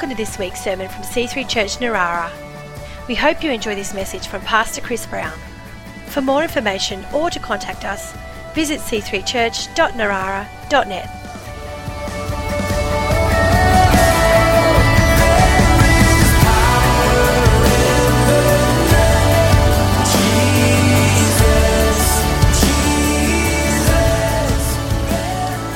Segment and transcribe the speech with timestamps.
[0.00, 2.30] Welcome to this week's sermon from C3 Church Narara.
[3.06, 5.38] We hope you enjoy this message from Pastor Chris Brown.
[6.06, 8.16] For more information or to contact us,
[8.54, 11.10] visit c3church.narara.net.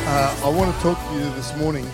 [0.08, 1.86] Uh, I want to talk to you this morning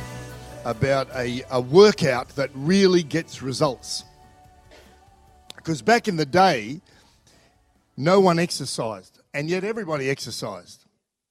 [0.65, 4.05] about a, a workout that really gets results.
[5.57, 6.81] Because back in the day,
[7.97, 10.87] no one exercised, and yet everybody exercised.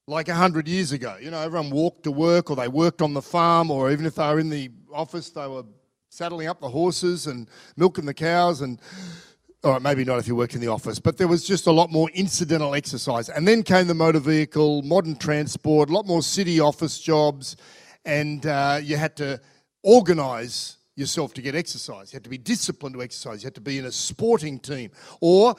[0.07, 3.13] Like a hundred years ago, you know, everyone walked to work, or they worked on
[3.13, 5.63] the farm, or even if they were in the office, they were
[6.09, 8.80] saddling up the horses and milking the cows and
[9.63, 11.91] or maybe not if you worked in the office, but there was just a lot
[11.91, 13.27] more incidental exercise.
[13.27, 17.58] And then came the motor vehicle, modern transport, a lot more city office jobs,
[18.05, 19.39] and uh, you had to
[19.83, 22.11] organise yourself to get exercise.
[22.11, 23.44] You had to be disciplined to exercise.
[23.44, 24.92] You had to be in a sporting team.
[25.22, 25.55] Or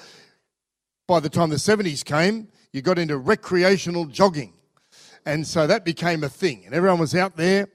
[1.06, 4.52] by the time the 70s came, you got into recreational jogging.
[5.24, 6.62] And so that became a thing.
[6.66, 7.68] And everyone was out there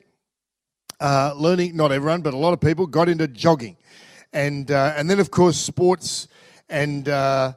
[1.00, 3.78] uh, learning, not everyone, but a lot of people got into jogging
[4.36, 6.28] and uh, and then of course sports
[6.70, 7.54] and uh,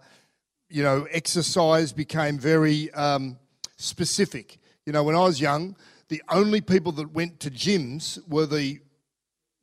[0.70, 3.36] you know exercise became very um,
[3.76, 4.58] specific.
[4.86, 5.76] You know, when I was young,
[6.08, 8.80] the only people that went to gyms were the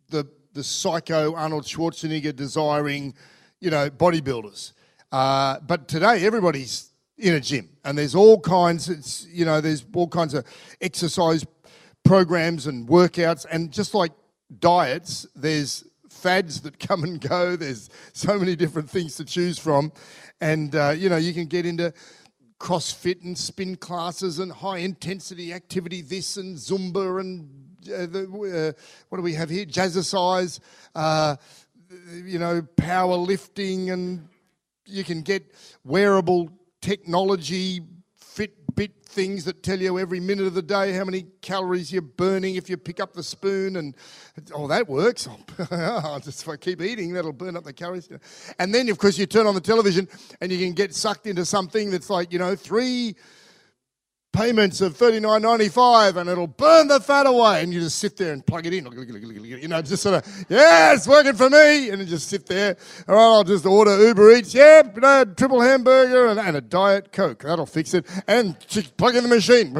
[0.10, 3.14] the the psycho Arnold Schwarzenegger desiring,
[3.60, 4.74] you know, bodybuilders.
[5.12, 8.90] Uh, but today, everybody's in a gym, and there's all kinds.
[8.90, 10.46] It's you know, there's all kinds of
[10.82, 11.46] exercise
[12.04, 14.12] programs and workouts, and just like
[14.60, 17.56] diets, there's fads that come and go.
[17.56, 19.92] There's so many different things to choose from.
[20.42, 21.94] And, uh, you know, you can get into
[22.60, 27.50] CrossFit and spin classes and high intensity activity, this and Zumba and
[27.88, 29.66] uh, the, uh, what do we have here?
[29.66, 30.60] Jazzercise,
[30.96, 31.36] uh,
[32.24, 34.28] you know, power lifting, and
[34.86, 36.50] you can get wearable
[36.82, 37.82] technology
[38.76, 42.56] Fitbit things that tell you every minute of the day how many calories you're burning
[42.56, 43.96] if you pick up the spoon, and
[44.54, 45.28] oh, that works.
[46.24, 48.10] Just if I keep eating, that'll burn up the calories.
[48.60, 50.08] And then, of course, you turn on the television
[50.42, 53.16] and you can get sucked into something that's like you know three
[54.36, 57.64] payments of thirty nine ninety five, and it'll burn the fat away.
[57.64, 60.94] And you just sit there and plug it in, you know, just sort of yeah,
[60.94, 62.76] it's working for me, and you just sit there.
[63.08, 64.84] All right, I'll just order Uber Eats, yeah,
[65.38, 67.44] triple hamburger and, and, a diet coke.
[67.44, 68.06] That'll fix it.
[68.28, 68.60] And
[68.98, 69.74] plug in the machine,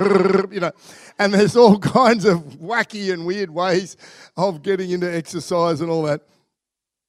[0.52, 0.72] you know.
[1.20, 3.98] And there's all kinds of wacky and weird ways
[4.38, 6.22] of getting into exercise and all that.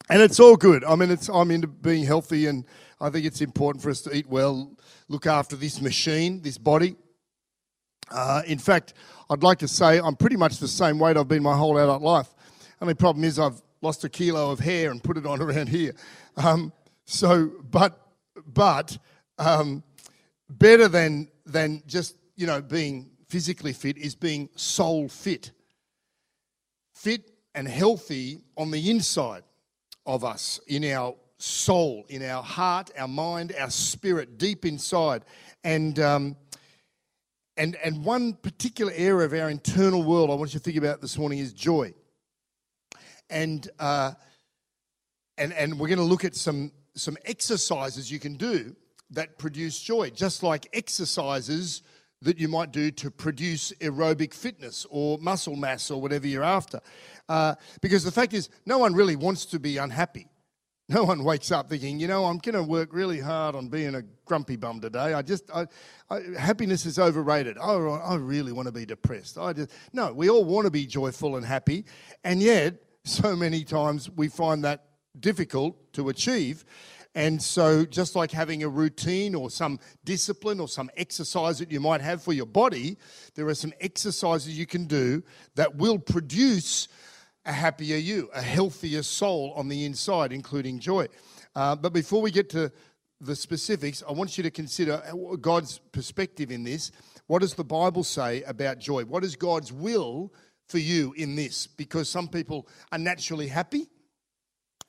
[0.08, 0.84] And it's all good.
[0.84, 2.64] I mean, it's I'm into being healthy, and
[3.00, 4.72] I think it's important for us to eat well,
[5.08, 6.96] look after this machine, this body.
[8.10, 8.94] Uh, in fact,
[9.30, 12.02] I'd like to say I'm pretty much the same weight I've been my whole adult
[12.02, 12.28] life.
[12.80, 15.94] Only problem is I've lost a kilo of hair and put it on around here.
[16.36, 16.72] Um,
[17.04, 18.00] so, but,
[18.46, 18.96] but
[19.38, 19.82] um,
[20.48, 25.52] better than than just you know being physically fit is being soul fit,
[26.92, 29.42] fit and healthy on the inside
[30.04, 35.24] of us, in our soul, in our heart, our mind, our spirit, deep inside,
[35.64, 35.98] and.
[35.98, 36.36] Um,
[37.56, 41.00] and, and one particular area of our internal world I want you to think about
[41.00, 41.94] this morning is joy.
[43.30, 44.12] And, uh,
[45.38, 48.76] and, and we're going to look at some, some exercises you can do
[49.10, 51.82] that produce joy, just like exercises
[52.22, 56.80] that you might do to produce aerobic fitness or muscle mass or whatever you're after.
[57.28, 60.28] Uh, because the fact is, no one really wants to be unhappy.
[60.88, 63.96] No one wakes up thinking, you know, I'm going to work really hard on being
[63.96, 65.14] a grumpy bum today.
[65.14, 65.66] I just, I,
[66.08, 67.56] I, happiness is overrated.
[67.60, 69.36] Oh, I really want to be depressed.
[69.36, 71.86] I just, no, we all want to be joyful and happy.
[72.22, 74.84] And yet, so many times we find that
[75.18, 76.64] difficult to achieve.
[77.16, 81.80] And so, just like having a routine or some discipline or some exercise that you
[81.80, 82.98] might have for your body,
[83.34, 85.22] there are some exercises you can do
[85.54, 86.88] that will produce
[87.46, 91.06] a happier you, a healthier soul on the inside, including joy.
[91.54, 92.70] Uh, but before we get to
[93.20, 95.02] the specifics, I want you to consider
[95.40, 96.90] God's perspective in this.
[97.28, 99.04] What does the Bible say about joy?
[99.04, 100.34] What is God's will
[100.68, 101.66] for you in this?
[101.66, 103.86] Because some people are naturally happy,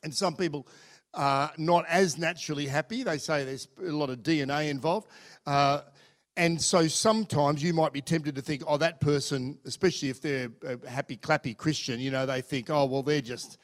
[0.02, 0.66] and some people
[1.14, 3.02] are not as naturally happy.
[3.02, 5.08] They say there's a lot of DNA involved.
[5.46, 5.80] Uh,
[6.38, 10.48] and so sometimes you might be tempted to think, oh, that person, especially if they're
[10.64, 13.58] a happy, clappy Christian, you know, they think, oh, well, they're just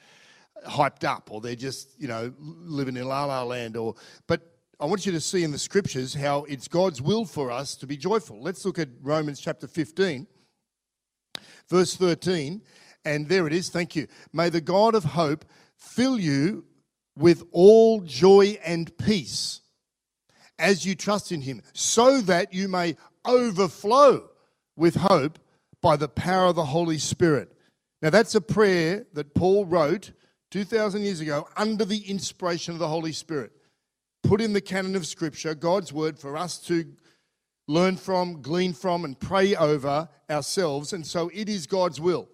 [0.67, 3.77] hyped up or they're just, you know, living in la la land.
[3.77, 3.95] Or,
[4.27, 4.41] but
[4.77, 7.87] I want you to see in the scriptures how it's God's will for us to
[7.87, 8.41] be joyful.
[8.43, 10.27] Let's look at Romans chapter 15,
[11.69, 12.61] verse 13.
[13.05, 13.69] And there it is.
[13.69, 14.07] Thank you.
[14.33, 15.45] May the God of hope
[15.77, 16.65] fill you
[17.15, 19.61] with all joy and peace
[20.57, 24.29] as you trust in him, so that you may overflow
[24.75, 25.39] with hope
[25.81, 27.51] by the power of the Holy Spirit.
[28.01, 30.11] Now, that's a prayer that Paul wrote
[30.51, 33.51] 2,000 years ago under the inspiration of the Holy Spirit.
[34.23, 36.85] Put in the canon of Scripture, God's word for us to
[37.67, 40.93] learn from, glean from, and pray over ourselves.
[40.93, 42.27] And so it is God's will.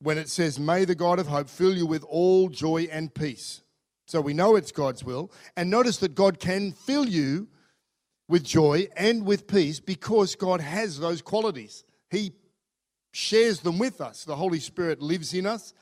[0.00, 3.62] When it says, May the God of hope fill you with all joy and peace.
[4.10, 5.30] So we know it's God's will.
[5.56, 7.46] And notice that God can fill you
[8.28, 11.84] with joy and with peace because God has those qualities.
[12.10, 12.32] He
[13.12, 14.24] shares them with us.
[14.24, 15.74] The Holy Spirit lives in us,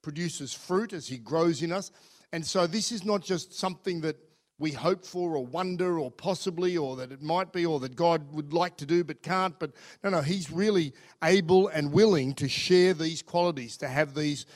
[0.00, 1.90] produces fruit as He grows in us.
[2.32, 4.16] And so this is not just something that
[4.60, 8.32] we hope for or wonder or possibly or that it might be or that God
[8.32, 9.58] would like to do but can't.
[9.58, 9.72] But
[10.04, 10.92] no, no, He's really
[11.24, 14.46] able and willing to share these qualities, to have these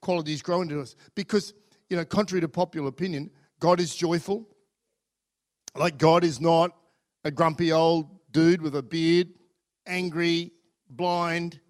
[0.00, 0.94] qualities grow into us.
[1.16, 1.54] Because,
[1.88, 3.30] you know, contrary to popular opinion,
[3.60, 4.46] God is joyful.
[5.74, 6.72] Like God is not
[7.24, 9.28] a grumpy old dude with a beard,
[9.86, 10.52] angry,
[10.88, 11.60] blind.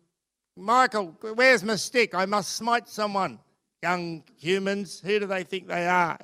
[0.56, 2.14] Michael, where's my stick?
[2.14, 3.38] I must smite someone.
[3.82, 6.18] Young humans, who do they think they are?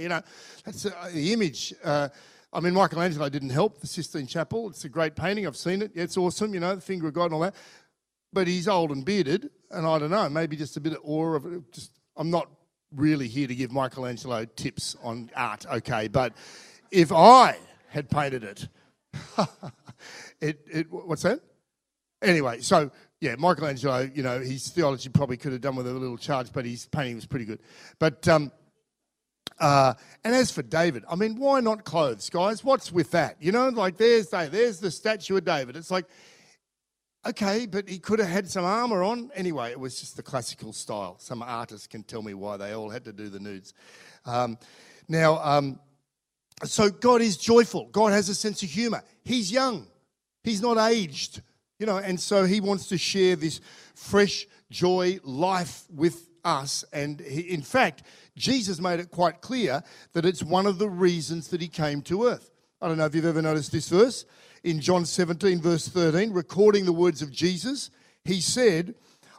[0.00, 0.22] you know,
[0.64, 1.74] that's uh, the image.
[1.82, 2.08] Uh,
[2.52, 4.70] I mean, Michelangelo didn't help the Sistine Chapel.
[4.70, 5.44] It's a great painting.
[5.44, 5.90] I've seen it.
[5.94, 7.56] It's awesome, you know, the finger of God and all that.
[8.32, 11.34] But he's old and bearded, and I don't know, maybe just a bit of awe
[11.34, 11.72] of it.
[11.72, 12.48] Just, I'm not
[12.94, 16.08] really here to give Michelangelo tips on art, okay?
[16.08, 16.34] But
[16.90, 17.56] if I
[17.88, 18.68] had painted it,
[20.40, 21.40] it, it what's that?
[22.22, 26.18] Anyway, so yeah, Michelangelo, you know, his theology probably could have done with a little
[26.18, 27.60] charge, but his painting was pretty good.
[27.98, 28.52] But um,
[29.58, 29.94] uh,
[30.24, 32.64] and as for David, I mean, why not clothes, guys?
[32.64, 33.36] What's with that?
[33.40, 35.76] You know, like there's there's the statue of David.
[35.76, 36.06] It's like,
[37.26, 39.30] okay, but he could have had some armor on.
[39.34, 41.16] Anyway, it was just the classical style.
[41.18, 43.74] Some artists can tell me why they all had to do the nudes.
[44.24, 44.58] Um,
[45.08, 45.78] now, um,
[46.62, 47.86] so God is joyful.
[47.86, 49.02] God has a sense of humor.
[49.24, 49.86] He's young.
[50.42, 51.42] He's not aged.
[51.78, 53.60] You know, and so he wants to share this
[53.94, 56.84] fresh joy, life with us.
[56.92, 58.04] And he, in fact,
[58.36, 59.82] Jesus made it quite clear
[60.12, 62.50] that it's one of the reasons that he came to earth.
[62.80, 64.24] I don't know if you've ever noticed this verse.
[64.64, 67.90] In John 17, verse 13, recording the words of Jesus,
[68.24, 68.94] he said,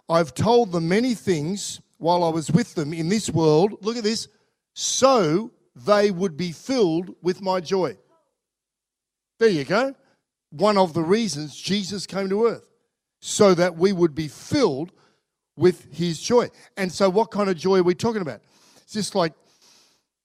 [0.08, 3.78] I've told them many things while I was with them in this world.
[3.82, 4.28] Look at this,
[4.74, 7.98] so they would be filled with my joy.
[9.40, 9.96] There you go
[10.58, 12.70] one of the reasons Jesus came to earth,
[13.20, 14.92] so that we would be filled
[15.58, 16.50] with his joy.
[16.78, 18.42] And so, what kind of joy are we talking about?
[18.78, 19.34] It's just like,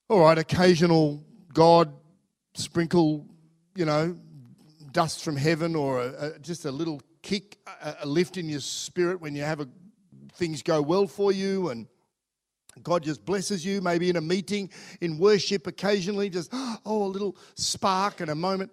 [0.09, 1.93] all right, occasional God
[2.55, 3.27] sprinkle,
[3.75, 4.17] you know,
[4.93, 8.61] dust from heaven or a, a, just a little kick, a, a, lift in your
[8.61, 9.69] spirit when you have a,
[10.35, 11.87] things go well for you and
[12.83, 14.71] God just blesses you, maybe in a meeting,
[15.01, 18.73] in worship occasionally, just, oh, a little spark and a moment.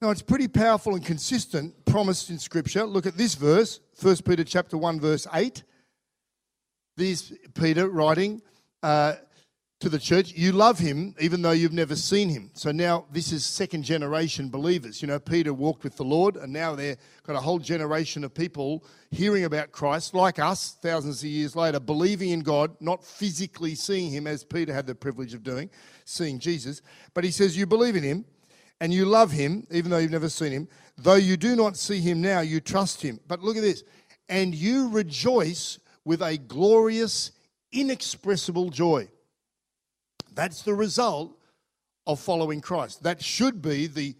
[0.00, 2.84] Now it's pretty powerful and consistent, promised in Scripture.
[2.84, 5.62] Look at this verse, 1 Peter chapter 1, verse 8.
[6.96, 8.42] This Peter writing
[8.82, 9.14] uh,
[9.80, 12.50] to the church, you love him even though you've never seen him.
[12.54, 15.02] So now this is second generation believers.
[15.02, 18.32] You know, Peter walked with the Lord, and now they've got a whole generation of
[18.32, 23.74] people hearing about Christ, like us, thousands of years later, believing in God, not physically
[23.74, 25.68] seeing him as Peter had the privilege of doing,
[26.04, 26.80] seeing Jesus.
[27.12, 28.24] But he says, You believe in him
[28.80, 30.68] and you love him, even though you've never seen him.
[30.96, 33.20] Though you do not see him now, you trust him.
[33.26, 33.82] But look at this.
[34.28, 37.32] And you rejoice with a glorious,
[37.72, 39.08] inexpressible joy.
[40.34, 41.38] That's the result
[42.06, 43.02] of following Christ.
[43.02, 44.14] That should be the,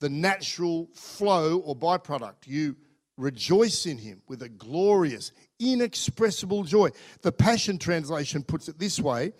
[0.00, 2.46] the natural flow or byproduct.
[2.46, 2.76] You
[3.16, 6.90] rejoice in him with a glorious, inexpressible joy.
[7.22, 9.32] The Passion Translation puts it this way.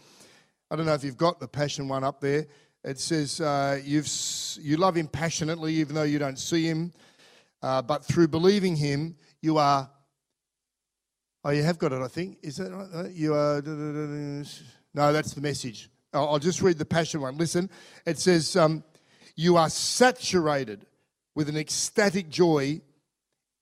[0.71, 2.47] I don't know if you've got the Passion one up there.
[2.85, 4.09] It says, uh, you've,
[4.61, 6.93] You love him passionately, even though you don't see him.
[7.63, 9.91] Uh, but through believing him, you are.
[11.45, 12.39] Oh, you have got it, I think.
[12.43, 12.89] Is that right?
[12.95, 13.61] Uh, you are.
[14.95, 15.91] No, that's the message.
[16.13, 17.37] I'll just read the passion one.
[17.37, 17.71] Listen,
[18.07, 18.83] it says, um,
[19.37, 20.87] You are saturated
[21.35, 22.81] with an ecstatic joy,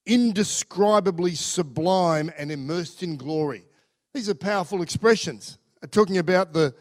[0.05, 3.65] indescribably sublime and immersed in glory.
[4.13, 5.57] These are powerful expressions,
[5.91, 6.73] talking about the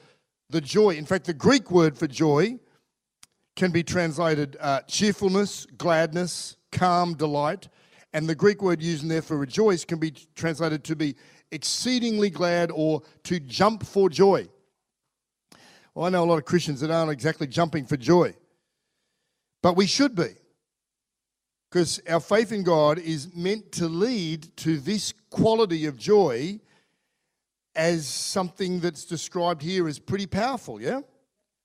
[0.51, 0.91] the joy.
[0.91, 2.59] In fact, the Greek word for joy
[3.57, 7.69] can be translated uh, cheerfulness, gladness, calm, delight.
[8.13, 11.17] And the Greek word used in there for rejoice can be translated to be
[11.51, 14.49] exceedingly glad or to jump for joy.
[16.05, 18.35] I know a lot of Christians that aren't exactly jumping for joy,
[19.63, 20.35] but we should be.
[21.71, 26.61] Because our faith in God is meant to lead to this quality of joy
[27.75, 31.01] as something that's described here as pretty powerful, yeah?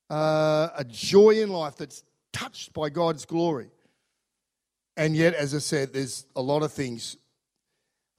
[0.09, 3.69] Uh, a joy in life that's touched by God's glory.
[4.97, 7.15] And yet, as I said, there's a lot of things,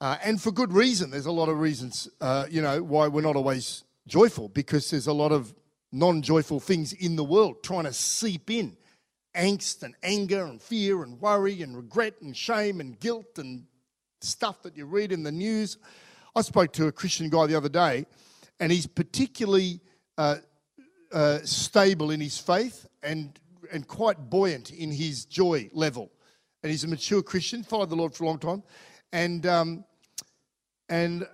[0.01, 1.11] uh, and for good reason.
[1.11, 5.07] There's a lot of reasons, uh, you know, why we're not always joyful because there's
[5.07, 5.53] a lot of
[5.93, 8.75] non joyful things in the world trying to seep in
[9.35, 13.65] angst and anger and fear and worry and regret and shame and guilt and
[14.21, 15.77] stuff that you read in the news.
[16.35, 18.05] I spoke to a Christian guy the other day,
[18.59, 19.81] and he's particularly
[20.17, 20.37] uh,
[21.11, 23.39] uh, stable in his faith and,
[23.71, 26.11] and quite buoyant in his joy level.
[26.63, 28.63] And he's a mature Christian, followed the Lord for a long time.
[29.11, 29.85] And, um,
[30.89, 31.27] and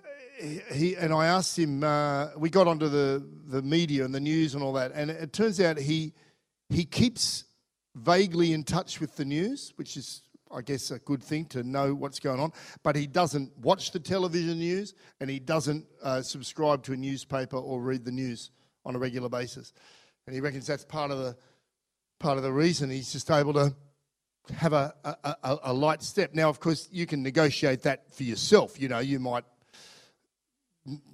[0.72, 1.84] he and I asked him.
[1.84, 5.32] Uh, we got onto the the media and the news and all that, and it
[5.32, 6.12] turns out he
[6.68, 7.44] he keeps
[7.94, 11.94] vaguely in touch with the news, which is, I guess, a good thing to know
[11.94, 12.52] what's going on.
[12.82, 17.56] But he doesn't watch the television news, and he doesn't uh, subscribe to a newspaper
[17.56, 18.50] or read the news
[18.84, 19.72] on a regular basis.
[20.26, 21.36] And he reckons that's part of the
[22.18, 23.74] part of the reason he's just able to
[24.54, 26.34] have a, a, a, a light step.
[26.34, 28.80] Now, of course, you can negotiate that for yourself.
[28.80, 29.44] You know, you might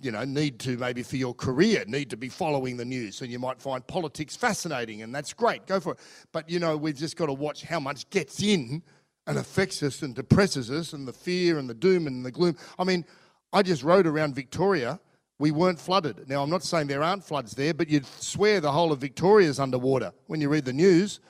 [0.00, 3.20] you know, need to maybe for your career, need to be following the news.
[3.20, 5.66] And you might find politics fascinating, and that's great.
[5.66, 5.98] Go for it.
[6.32, 8.82] But, you know, we've just got to watch how much gets in
[9.26, 12.56] and affects us and depresses us, and the fear and the doom and the gloom.
[12.78, 13.04] I mean,
[13.52, 15.00] I just rode around Victoria.
[15.38, 16.28] We weren't flooded.
[16.28, 19.58] Now, I'm not saying there aren't floods there, but you'd swear the whole of Victoria's
[19.58, 21.20] underwater when you read the news.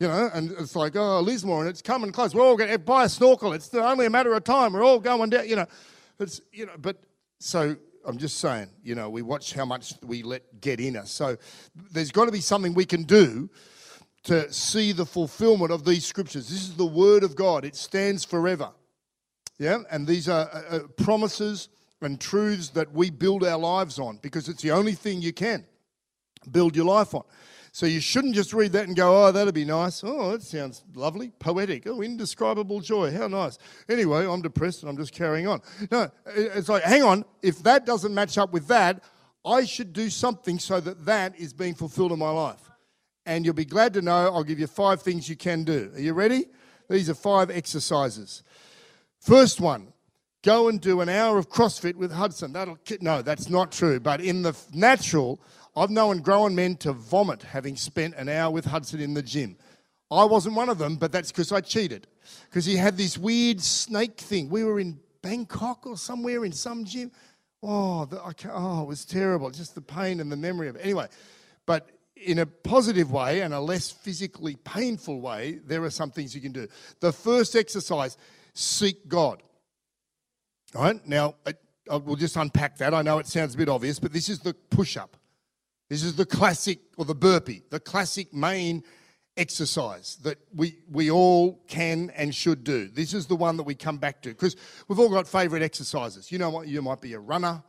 [0.00, 2.34] You know, and it's like, oh, Lismore, and it's coming close.
[2.34, 3.52] We're all going to buy a snorkel.
[3.52, 4.72] It's only a matter of time.
[4.72, 5.66] We're all going down, you know.
[6.20, 6.96] It's, you know, but
[7.38, 11.10] so I'm just saying, you know, we watch how much we let get in us.
[11.10, 11.36] So
[11.92, 13.50] there's got to be something we can do
[14.24, 16.48] to see the fulfillment of these scriptures.
[16.48, 18.70] This is the word of God, it stands forever.
[19.58, 21.68] Yeah, and these are uh, uh promises
[22.00, 25.64] and truths that we build our lives on because it's the only thing you can
[26.50, 27.24] build your life on.
[27.72, 30.02] So you shouldn't just read that and go, oh, that'd be nice.
[30.04, 31.86] Oh, that sounds lovely, poetic.
[31.86, 33.12] Oh, indescribable joy.
[33.12, 33.58] How nice.
[33.88, 35.60] Anyway, I'm depressed and I'm just carrying on.
[35.90, 39.02] No, it's like, hang on, if that doesn't match up with that,
[39.44, 42.70] I should do something so that that is being fulfilled in my life.
[43.24, 45.90] And you'll be glad to know I'll give you five things you can do.
[45.94, 46.46] Are you ready?
[46.88, 48.42] These are five exercises.
[49.20, 49.92] First one,
[50.42, 52.52] go and do an hour of CrossFit with Hudson.
[52.52, 54.00] That'll no, that's not true.
[54.00, 55.40] But in the natural,
[55.78, 59.56] I've known grown men to vomit having spent an hour with Hudson in the gym.
[60.10, 62.06] I wasn't one of them, but that's because I cheated.
[62.48, 64.48] Because he had this weird snake thing.
[64.48, 67.12] We were in Bangkok or somewhere in some gym.
[67.62, 68.20] Oh, the,
[68.50, 69.50] oh, it was terrible.
[69.50, 70.80] Just the pain and the memory of it.
[70.82, 71.08] Anyway,
[71.66, 76.34] but in a positive way and a less physically painful way, there are some things
[76.34, 76.66] you can do.
[77.00, 78.16] The first exercise,
[78.54, 79.42] seek God.
[80.74, 81.34] All right, now
[81.86, 82.94] we'll just unpack that.
[82.94, 85.17] I know it sounds a bit obvious, but this is the push up.
[85.88, 88.84] This is the classic, or the burpee, the classic main
[89.38, 92.88] exercise that we, we all can and should do.
[92.88, 94.56] This is the one that we come back to because
[94.88, 96.30] we've all got favourite exercises.
[96.30, 96.68] You know what?
[96.68, 97.62] You might be a runner.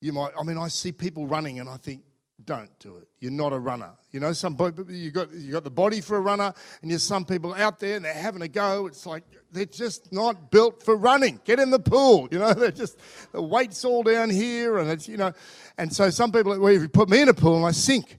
[0.00, 2.02] You might, I mean, I see people running and I think,
[2.44, 3.08] don't do it.
[3.18, 3.90] You're not a runner.
[4.12, 4.56] You know, some
[4.88, 6.52] you got you got the body for a runner,
[6.82, 8.86] and there's some people out there and they're having a go.
[8.86, 11.40] It's like they're just not built for running.
[11.44, 12.28] Get in the pool.
[12.30, 12.98] You know, they're just
[13.32, 15.32] the weight's all down here, and it's you know,
[15.76, 18.18] and so some people, well, if you put me in a pool and I sink,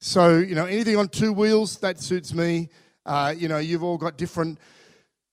[0.00, 2.70] so you know, anything on two wheels that suits me.
[3.04, 4.58] Uh, you know, you've all got different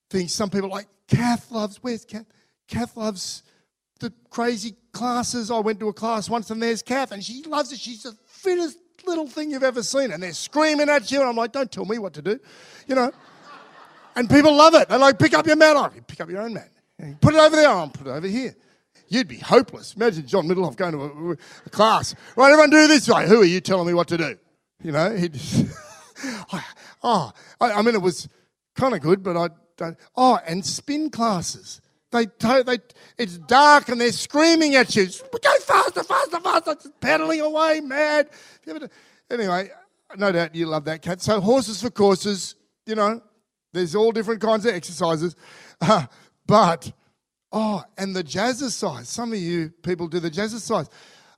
[0.09, 0.33] things.
[0.33, 1.77] Some people like Kath loves.
[1.81, 2.25] Where's Kath?
[2.67, 3.43] Kath loves
[3.99, 5.51] the crazy classes.
[5.51, 7.79] I went to a class once, and there's Kath, and she loves it.
[7.79, 11.35] She's the fittest little thing you've ever seen, and they're screaming at you, and I'm
[11.35, 12.39] like, don't tell me what to do,
[12.87, 13.11] you know.
[14.15, 14.87] and people love it.
[14.87, 15.75] They're like pick up your mat.
[15.75, 16.69] Oh, pick up your own mat.
[17.21, 17.67] Put it over there.
[17.67, 18.55] I'll put it over here.
[19.07, 19.93] You'd be hopeless.
[19.95, 21.31] Imagine John Middlehoff going to a,
[21.65, 22.15] a class.
[22.35, 23.27] Right, everyone do this way.
[23.27, 24.37] Who are you telling me what to do?
[24.81, 25.65] You know, he just,
[27.03, 28.27] oh, I, I mean, it was
[28.75, 29.97] kind of good, but I don't.
[30.15, 31.81] Oh, and spin classes.
[32.15, 32.77] They, they,
[33.17, 35.05] it's dark and they're screaming at you.
[35.05, 36.75] Go faster, faster, faster.
[36.75, 38.29] Just pedaling away, mad.
[39.29, 39.69] Anyway,
[40.17, 41.21] no doubt you love that Kath.
[41.21, 42.55] So horses for courses,
[42.85, 43.21] you know,
[43.73, 45.35] there's all different kinds of exercises.
[45.81, 46.05] Uh,
[46.47, 46.91] but,
[47.51, 49.05] oh, and the jazzercise.
[49.05, 50.89] Some of you people do the jazzercise.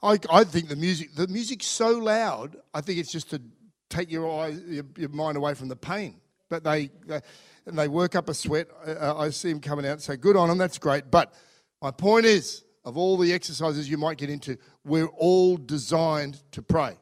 [0.03, 3.41] I, I think the music, the music's so loud, I think it's just to
[3.89, 6.21] take your, eyes, your, your mind away from the pain.
[6.49, 7.21] But they, they
[7.65, 8.67] and they work up a sweat.
[9.01, 11.11] I see them coming out say, good on them, that's great.
[11.11, 11.33] But
[11.81, 16.61] my point is, of all the exercises you might get into, we're all designed to
[16.61, 16.95] pray.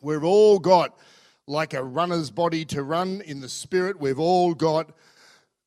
[0.00, 0.98] We've all got
[1.46, 4.00] like a runner's body to run in the spirit.
[4.00, 4.90] We've all got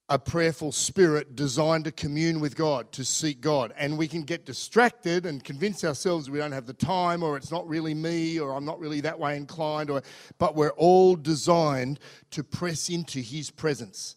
[0.10, 3.74] a prayerful spirit designed to commune with God, to seek God.
[3.78, 7.52] And we can get distracted and convince ourselves we don't have the time or it's
[7.52, 10.02] not really me or I'm not really that way inclined or
[10.38, 12.00] but we're all designed
[12.32, 14.16] to press into his presence.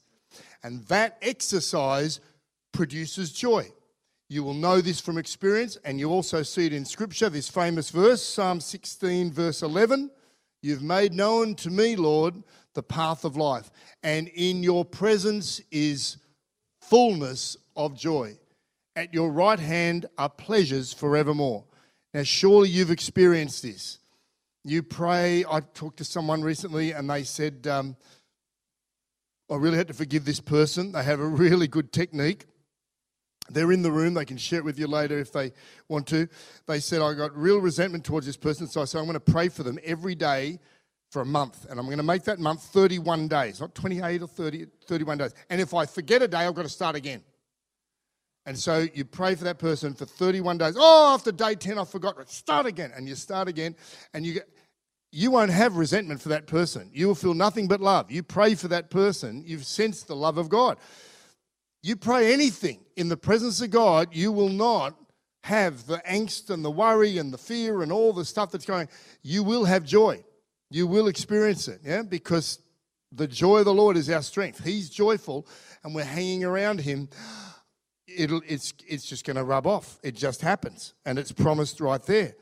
[0.62, 2.20] And that exercise
[2.72, 3.72] produces joy.
[4.28, 7.90] You will know this from experience and you also see it in scripture this famous
[7.90, 10.10] verse Psalm 16 verse 11
[10.62, 12.42] You've made known to me, Lord,
[12.74, 13.70] the path of life,
[14.02, 16.16] and in your presence is
[16.80, 18.36] fullness of joy.
[18.96, 21.64] At your right hand are pleasures forevermore.
[22.12, 23.98] Now, surely you've experienced this.
[24.64, 25.44] You pray.
[25.48, 27.96] I talked to someone recently and they said, um,
[29.50, 30.92] I really had to forgive this person.
[30.92, 32.46] They have a really good technique.
[33.48, 34.14] They're in the room.
[34.14, 35.52] They can share it with you later if they
[35.88, 36.28] want to.
[36.66, 38.68] They said, I got real resentment towards this person.
[38.68, 40.58] So I said, I'm going to pray for them every day
[41.10, 41.66] for a month.
[41.68, 45.34] And I'm going to make that month 31 days, not 28 or 30, 31 days.
[45.50, 47.22] And if I forget a day, I've got to start again.
[48.46, 50.74] And so you pray for that person for 31 days.
[50.78, 52.30] Oh, after day 10, I forgot.
[52.30, 52.92] Start again.
[52.96, 53.76] And you start again.
[54.14, 54.40] And you
[55.12, 56.88] you won't have resentment for that person.
[56.92, 58.10] You will feel nothing but love.
[58.10, 60.78] You pray for that person, you've sensed the love of God.
[61.82, 64.94] You pray anything in the presence of God, you will not
[65.42, 68.88] have the angst and the worry and the fear and all the stuff that's going.
[69.22, 70.22] You will have joy.
[70.70, 72.60] You will experience it, yeah, because
[73.12, 74.62] the joy of the Lord is our strength.
[74.62, 75.46] He's joyful,
[75.82, 77.08] and we're hanging around Him.
[78.06, 79.98] It'll, it's, it's just going to rub off.
[80.02, 82.34] It just happens, and it's promised right there.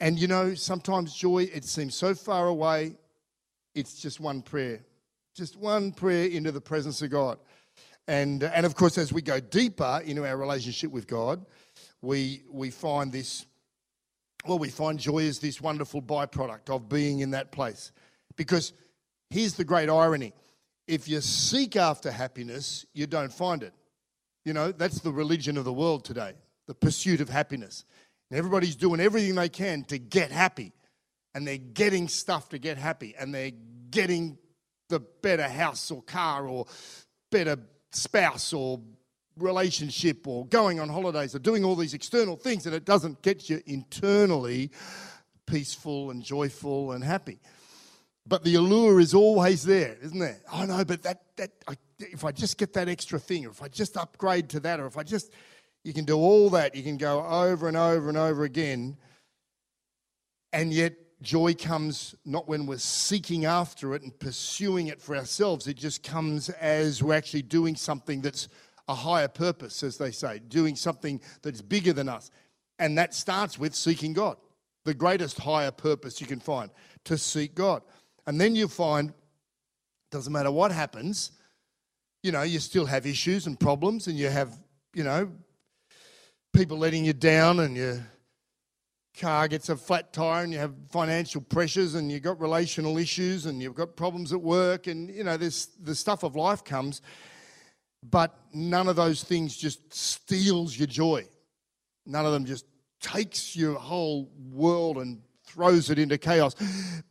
[0.00, 2.96] And you know, sometimes joy, it seems so far away.
[3.74, 4.80] It's just one prayer,
[5.34, 7.38] just one prayer into the presence of God.
[8.08, 11.44] And, and of course, as we go deeper into our relationship with God,
[12.00, 13.44] we, we find this,
[14.46, 17.92] well, we find joy as this wonderful byproduct of being in that place.
[18.36, 18.72] Because
[19.30, 20.32] here's the great irony
[20.86, 23.74] if you seek after happiness, you don't find it.
[24.46, 26.32] You know, that's the religion of the world today,
[26.66, 27.84] the pursuit of happiness.
[28.30, 30.72] And everybody's doing everything they can to get happy.
[31.34, 33.14] And they're getting stuff to get happy.
[33.18, 33.52] And they're
[33.90, 34.38] getting
[34.88, 36.66] the better house or car or
[37.30, 37.58] better
[37.92, 38.80] spouse or
[39.38, 43.48] relationship or going on holidays or doing all these external things and it doesn't get
[43.48, 44.70] you internally
[45.46, 47.40] peaceful and joyful and happy.
[48.26, 50.38] But the allure is always there, isn't there?
[50.52, 53.62] Oh know, but that that I, if I just get that extra thing, or if
[53.62, 55.32] I just upgrade to that, or if I just,
[55.82, 56.74] you can do all that.
[56.74, 58.98] You can go over and over and over again,
[60.52, 65.66] and yet joy comes not when we're seeking after it and pursuing it for ourselves.
[65.66, 68.48] It just comes as we're actually doing something that's
[68.88, 72.30] a higher purpose, as they say, doing something that's bigger than us.
[72.78, 74.36] And that starts with seeking God,
[74.84, 76.70] the greatest higher purpose you can find,
[77.04, 77.82] to seek God.
[78.26, 79.12] And then you find,
[80.10, 81.32] doesn't matter what happens,
[82.22, 84.58] you know, you still have issues and problems, and you have,
[84.94, 85.30] you know,
[86.52, 88.00] people letting you down, and you
[89.18, 93.46] car gets a flat tire and you have financial pressures and you've got relational issues
[93.46, 97.02] and you've got problems at work and you know this the stuff of life comes
[98.02, 101.26] but none of those things just steals your joy
[102.06, 102.66] none of them just
[103.00, 106.54] takes your whole world and throws it into chaos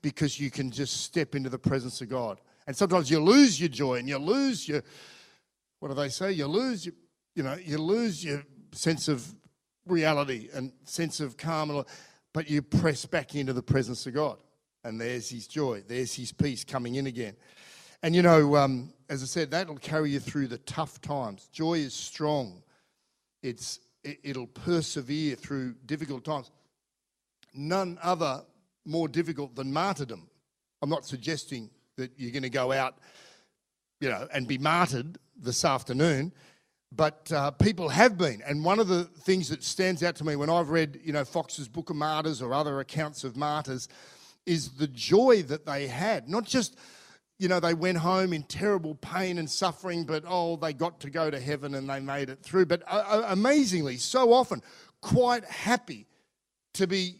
[0.01, 3.69] because you can just step into the presence of God and sometimes you lose your
[3.69, 4.83] joy and you lose your
[5.79, 6.95] what do they say you lose your
[7.35, 9.33] you know you lose your sense of
[9.87, 11.83] reality and sense of calm,
[12.33, 14.37] but you press back into the presence of God.
[14.83, 17.35] And there's his joy, there's his peace coming in again.
[18.03, 21.47] And you know, um, as I said, that'll carry you through the tough times.
[21.51, 22.63] Joy is strong,
[23.41, 26.51] it's, it, it'll persevere through difficult times.
[27.53, 28.43] None other
[28.85, 30.29] more difficult than martyrdom.
[30.81, 32.97] I'm not suggesting that you're going to go out,
[33.99, 36.31] you know, and be martyred this afternoon
[36.91, 38.41] but uh, people have been.
[38.45, 41.25] And one of the things that stands out to me when I've read, you know,
[41.25, 43.87] Foxe's Book of Martyrs or other accounts of martyrs
[44.45, 46.29] is the joy that they had.
[46.29, 46.77] Not just,
[47.39, 51.09] you know, they went home in terrible pain and suffering, but oh, they got to
[51.09, 52.65] go to heaven and they made it through.
[52.65, 54.61] But uh, uh amazingly, so often,
[55.01, 56.07] quite happy
[56.73, 57.15] to be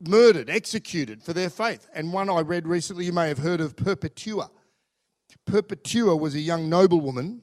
[0.00, 1.88] murdered, executed for their faith.
[1.94, 4.50] And one I read recently, you may have heard of Perpetua.
[5.46, 7.42] Perpetua was a young noblewoman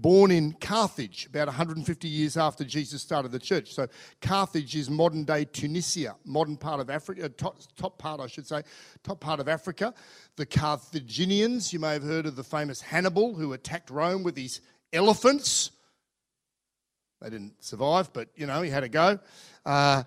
[0.00, 3.74] born in Carthage about 150 years after Jesus started the church.
[3.74, 3.88] So
[4.20, 8.46] Carthage is modern day Tunisia, modern part of Africa, uh, top, top, part, I should
[8.46, 8.62] say,
[9.02, 9.92] top part of Africa.
[10.36, 14.60] The Carthaginians, you may have heard of the famous Hannibal who attacked Rome with his
[14.92, 15.72] elephants.
[17.20, 19.18] They didn't survive, but you know, he had a go.
[19.66, 20.04] Uh,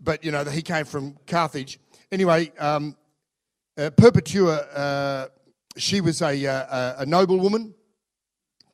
[0.00, 1.78] but you know, he came from Carthage.
[2.12, 2.94] Anyway, um,
[3.78, 5.28] uh, Perpetua, uh,
[5.78, 7.74] she was a, uh, a noblewoman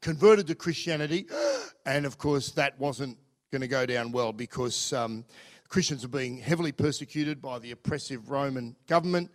[0.00, 1.26] converted to Christianity,
[1.86, 3.18] and of course, that wasn't
[3.50, 5.24] going to go down well because um,
[5.68, 9.30] Christians were being heavily persecuted by the oppressive Roman government,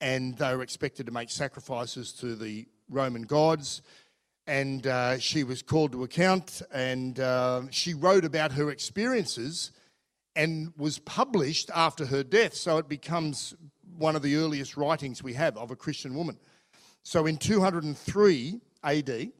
[0.00, 3.82] and they were expected to make sacrifices to the Roman gods.
[4.46, 9.70] And uh, she was called to account, and uh, she wrote about her experiences
[10.34, 12.54] and was published after her death.
[12.54, 13.54] So it becomes
[13.96, 16.38] one of the earliest writings we have of a Christian woman.
[17.02, 19.32] So in 203 AD,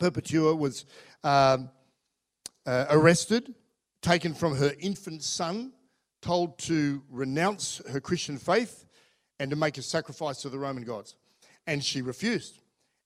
[0.00, 0.86] Perpetua was
[1.22, 1.70] um,
[2.66, 3.54] uh, arrested,
[4.02, 5.72] taken from her infant son,
[6.22, 8.84] told to renounce her Christian faith
[9.38, 11.14] and to make a sacrifice to the Roman gods.
[11.66, 12.58] And she refused.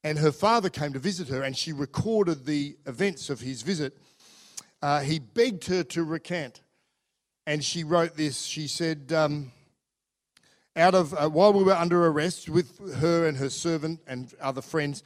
[0.02, 3.96] And her father came to visit her and she recorded the events of his visit.
[4.80, 6.62] Uh, he begged her to recant.
[7.46, 8.44] And she wrote this.
[8.44, 9.52] She said, um,
[10.76, 14.62] out of uh, while we were under arrest with her and her servant and other
[14.62, 15.02] friends,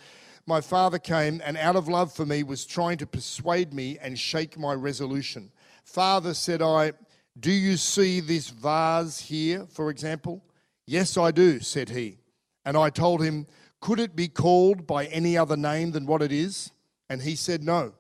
[0.49, 4.19] my father came and out of love for me was trying to persuade me and
[4.19, 5.53] shake my resolution.
[5.85, 6.93] Father, said I,
[7.39, 10.43] do you see this vase here, for example?
[10.87, 12.19] Yes, I do, said he.
[12.65, 13.47] And I told him,
[13.81, 16.73] could it be called by any other name than what it is?
[17.11, 17.93] And he said, no.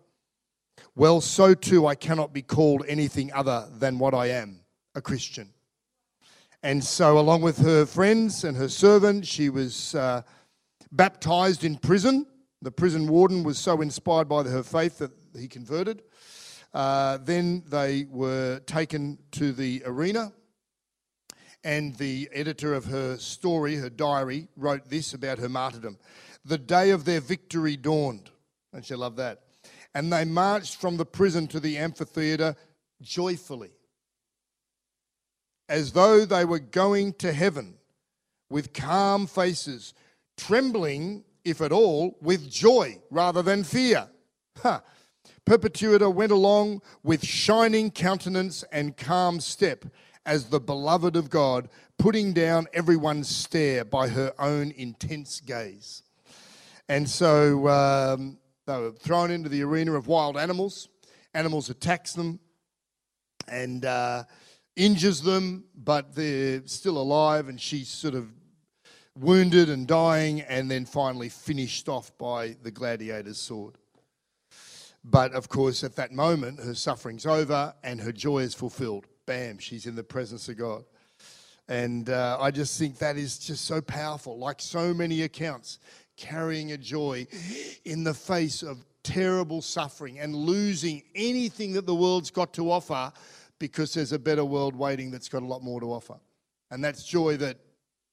[0.96, 4.60] Well, so too I cannot be called anything other than what I am,
[4.94, 5.50] a Christian.
[6.62, 10.22] And so, along with her friends and her servant, she was uh,
[10.90, 12.26] baptized in prison.
[12.62, 16.02] The prison warden was so inspired by her faith that he converted.
[16.74, 20.32] Uh, then they were taken to the arena,
[21.64, 25.98] and the editor of her story, her diary, wrote this about her martyrdom
[26.44, 28.30] The day of their victory dawned.
[28.72, 29.42] Don't you love that?
[29.94, 32.54] And they marched from the prison to the amphitheatre
[33.00, 33.70] joyfully
[35.68, 37.74] as though they were going to heaven
[38.50, 39.92] with calm faces,
[40.36, 44.08] trembling, if at all, with joy rather than fear.
[45.44, 49.84] Perpetua went along with shining countenance and calm step
[50.26, 56.02] as the beloved of God, putting down everyone's stare by her own intense gaze.
[56.88, 60.88] And so um, they were thrown into the arena of wild animals.
[61.34, 62.40] Animals attacks them,
[63.46, 64.24] and uh,
[64.76, 68.28] injures them, but they're still alive, and she's sort of
[69.18, 73.76] wounded and dying, and then finally finished off by the gladiator's sword.
[75.04, 79.06] But of course, at that moment, her suffering's over and her joy is fulfilled.
[79.26, 80.84] Bam, she's in the presence of God.
[81.68, 85.78] And uh, I just think that is just so powerful, like so many accounts,
[86.16, 87.26] carrying a joy
[87.84, 93.12] in the face of terrible suffering and losing anything that the world's got to offer
[93.58, 96.18] because there's a better world waiting that's got a lot more to offer.
[96.70, 97.58] And that's joy that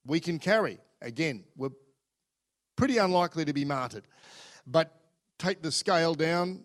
[0.06, 0.78] we can carry.
[1.02, 1.70] Again, we're
[2.76, 4.04] pretty unlikely to be martyred.
[4.66, 4.94] But
[5.38, 6.64] take the scale down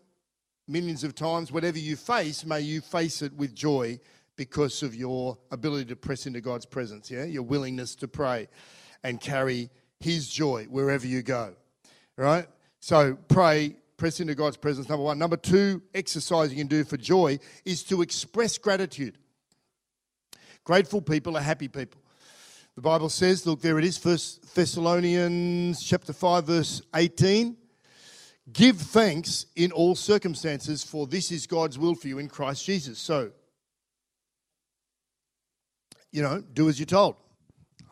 [0.68, 1.52] millions of times.
[1.52, 4.00] Whatever you face, may you face it with joy
[4.36, 7.26] because of your ability to press into God's presence, yeah?
[7.26, 8.48] Your willingness to pray
[9.04, 11.54] and carry His joy wherever you go,
[12.18, 12.48] right?
[12.80, 15.20] So pray press into God's presence, number one.
[15.20, 19.16] Number two, exercise you can do for joy is to express gratitude.
[20.64, 22.01] Grateful people are happy people.
[22.82, 27.56] The Bible says, look, there it is, First Thessalonians chapter 5, verse 18.
[28.52, 32.98] Give thanks in all circumstances, for this is God's will for you in Christ Jesus.
[32.98, 33.34] So,
[36.12, 37.18] you know, do as you're told.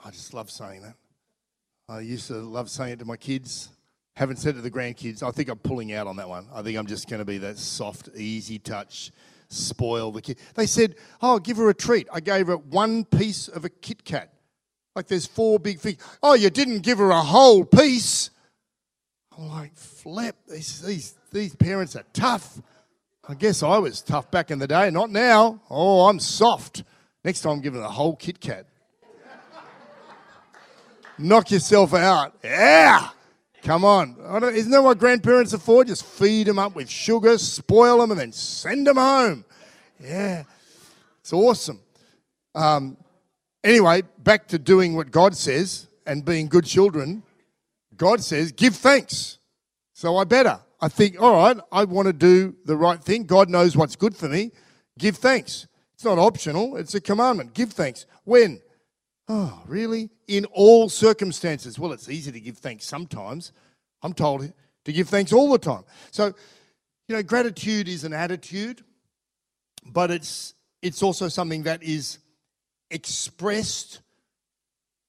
[0.03, 0.95] I just love saying that.
[1.87, 3.69] I used to love saying it to my kids.
[4.15, 5.21] Haven't said it to the grandkids.
[5.21, 6.47] I think I'm pulling out on that one.
[6.51, 9.11] I think I'm just going to be that soft, easy touch,
[9.49, 10.39] spoil the kid.
[10.55, 14.03] They said, "Oh, give her a treat." I gave her one piece of a Kit
[14.03, 14.33] Kat.
[14.99, 15.97] Like there's four big things.
[16.21, 18.31] Oh, you didn't give her a whole piece.
[19.37, 20.35] I'm like, flip.
[20.45, 22.61] These these these parents are tough.
[23.25, 25.61] I guess I was tough back in the day, not now.
[25.69, 26.83] Oh, I'm soft.
[27.23, 28.65] Next time, I'm giving her a whole Kit Kat.
[31.17, 32.35] Knock yourself out.
[32.43, 33.07] Yeah.
[33.63, 34.17] Come on.
[34.53, 35.85] Isn't that what grandparents are for?
[35.85, 39.45] Just feed them up with sugar, spoil them, and then send them home.
[39.97, 40.43] Yeah.
[41.21, 41.79] It's awesome.
[42.53, 42.97] Um,
[43.63, 47.23] anyway, back to doing what God says and being good children.
[47.95, 49.39] God says, give thanks.
[49.93, 50.59] So I better.
[50.81, 53.25] I think, all right, I want to do the right thing.
[53.25, 54.51] God knows what's good for me.
[54.97, 55.67] Give thanks.
[55.93, 57.53] It's not optional, it's a commandment.
[57.53, 58.05] Give thanks.
[58.23, 58.61] When?
[59.27, 60.09] Oh, really?
[60.27, 61.77] In all circumstances.
[61.77, 63.51] Well, it's easy to give thanks sometimes.
[64.01, 64.51] I'm told
[64.85, 65.83] to give thanks all the time.
[66.11, 66.33] So,
[67.07, 68.83] you know, gratitude is an attitude,
[69.85, 72.19] but it's it's also something that is
[72.91, 74.01] expressed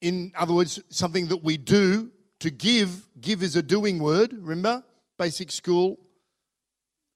[0.01, 4.83] in other words something that we do to give give is a doing word remember
[5.21, 6.01] basic school.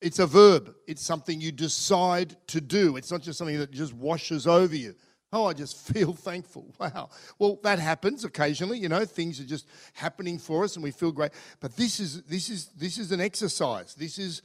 [0.02, 2.98] It's a verb, it's something you decide to do.
[2.98, 4.94] It's not just something that just washes over you.
[5.32, 6.74] Oh, I just feel thankful.
[6.78, 7.08] Wow.
[7.38, 11.12] Well, that happens occasionally, you know, things are just happening for us and we feel
[11.12, 11.32] great.
[11.60, 13.94] But this is this is this is an exercise.
[13.94, 14.42] This is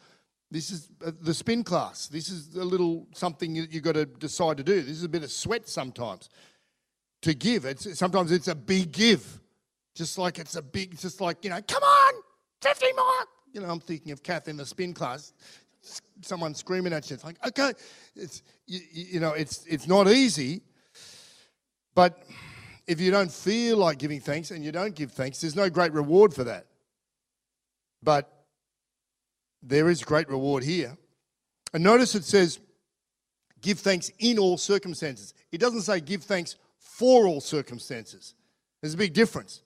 [0.51, 2.07] this is uh, the spin class.
[2.07, 4.81] This is a little something that you've got to decide to do.
[4.81, 6.29] This is a bit of sweat sometimes
[7.21, 7.65] to give.
[7.65, 9.39] It's sometimes it's a big give.
[9.95, 12.13] Just like it's a big, just like, you know, come on,
[12.61, 13.05] 50 more.
[13.53, 15.33] You know, I'm thinking of Kath in the spin class
[16.21, 17.15] someone screaming at you.
[17.15, 17.73] It's like, okay,
[18.15, 20.61] it's you, you, know, it's it's not easy,
[21.95, 22.23] but
[22.87, 25.93] if you don't feel like giving thanks and you don't give thanks, there's no great
[25.93, 26.65] reward for that.
[28.01, 28.38] But
[29.61, 30.97] there is great reward here.
[31.73, 32.59] And notice it says,
[33.61, 35.33] give thanks in all circumstances.
[35.51, 38.33] It doesn't say give thanks for all circumstances.
[38.81, 39.61] There's a big difference.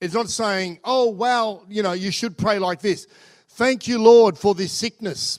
[0.00, 3.06] It's not saying, oh, wow, you know, you should pray like this.
[3.50, 5.38] Thank you, Lord, for this sickness.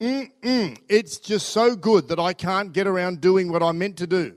[0.00, 0.78] Mm-mm.
[0.88, 4.36] It's just so good that I can't get around doing what I'm meant to do.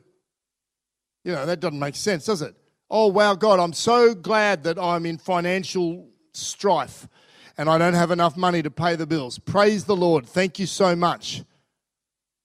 [1.24, 2.56] You know, that doesn't make sense, does it?
[2.90, 7.08] Oh, wow, God, I'm so glad that I'm in financial strife
[7.58, 9.40] and I don't have enough money to pay the bills.
[9.40, 10.26] Praise the Lord.
[10.26, 11.44] Thank you so much.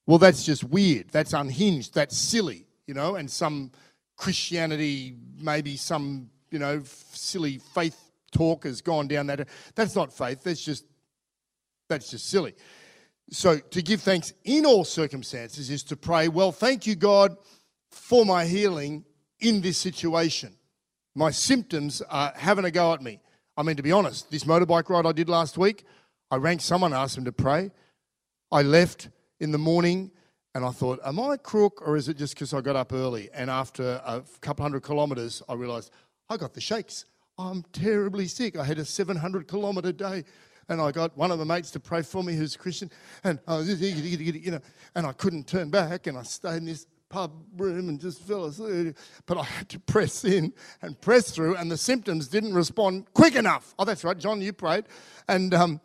[0.07, 1.09] Well, that's just weird.
[1.11, 1.94] That's unhinged.
[1.94, 3.70] That's silly, you know, and some
[4.16, 7.98] Christianity, maybe some, you know, silly faith
[8.33, 9.46] talk has gone down that.
[9.75, 10.42] That's not faith.
[10.42, 10.85] That's just
[11.88, 12.55] that's just silly.
[13.31, 17.37] So to give thanks in all circumstances is to pray, well, thank you, God,
[17.90, 19.05] for my healing
[19.40, 20.57] in this situation.
[21.14, 23.20] My symptoms are having a go at me.
[23.57, 25.85] I mean, to be honest, this motorbike ride I did last week,
[26.31, 27.71] I rang someone, asked them to pray.
[28.51, 29.09] I left
[29.41, 30.11] in the morning
[30.55, 33.29] and I thought, am I crook or is it just because I got up early?
[33.35, 35.91] And after a couple hundred kilometres, I realised
[36.29, 37.05] I got the shakes.
[37.38, 38.57] I'm terribly sick.
[38.57, 40.25] I had a 700 kilometre day.
[40.69, 42.91] And I got one of the mates to pray for me who's Christian.
[43.25, 44.61] And was, uh, you know,
[44.95, 46.07] and I couldn't turn back.
[46.07, 48.96] And I stayed in this pub room and just fell asleep.
[49.27, 53.37] But I had to press in and press through, and the symptoms didn't respond quick
[53.37, 53.75] enough.
[53.79, 54.87] Oh, that's right, John, you prayed.
[55.29, 55.81] And, um,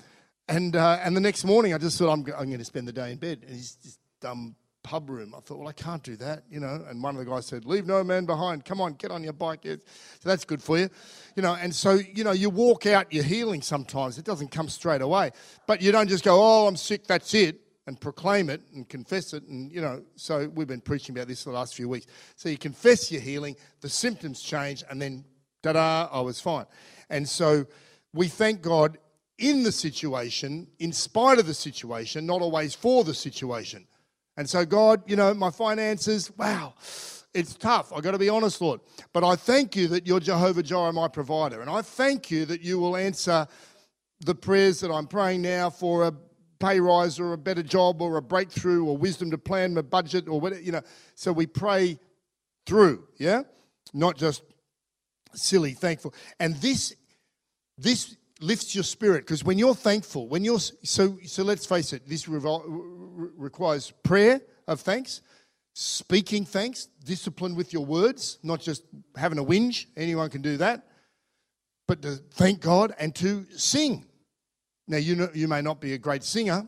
[0.47, 2.93] and, uh, and the next morning, I just thought, I'm, I'm going to spend the
[2.93, 3.39] day in bed.
[3.45, 5.35] And he's just dumb pub room.
[5.35, 6.85] I thought, well, I can't do that, you know.
[6.89, 8.63] And one of the guys said, leave no man behind.
[8.63, 9.65] Come on, get on your bike.
[9.65, 9.77] So
[10.23, 10.89] that's good for you,
[11.35, 11.55] you know.
[11.55, 14.17] And so, you know, you walk out your healing sometimes.
[14.17, 15.31] It doesn't come straight away.
[15.67, 19.33] But you don't just go, oh, I'm sick, that's it and proclaim it and confess
[19.33, 19.43] it.
[19.43, 22.05] And, you know, so we've been preaching about this for the last few weeks.
[22.35, 25.23] So you confess your healing, the symptoms change, and then,
[25.63, 26.65] da da, I was fine.
[27.09, 27.65] And so
[28.13, 28.97] we thank God
[29.37, 33.87] in the situation, in spite of the situation, not always for the situation.
[34.35, 36.73] And so, God, you know, my finances, wow,
[37.33, 37.93] it's tough.
[37.93, 38.81] I've got to be honest, Lord.
[39.13, 41.61] But I thank you that you're Jehovah Jireh, my provider.
[41.61, 43.47] And I thank you that you will answer
[44.21, 46.13] the prayers that I'm praying now for a
[46.59, 50.27] pay rise or a better job or a breakthrough or wisdom to plan my budget
[50.27, 50.81] or whatever, you know.
[51.15, 51.99] So we pray
[52.65, 53.43] through, yeah?
[53.93, 54.43] Not just
[55.33, 56.13] silly, thankful.
[56.39, 56.95] And this
[57.77, 62.07] this lifts your spirit because when you're thankful, when you're so so let's face it,
[62.07, 65.21] this revol- requires prayer of thanks,
[65.73, 68.83] speaking thanks, discipline with your words, not just
[69.15, 69.85] having a whinge.
[69.95, 70.87] Anyone can do that.
[71.87, 74.06] But to thank God and to sing.
[74.87, 76.67] Now, you, know, you may not be a great singer.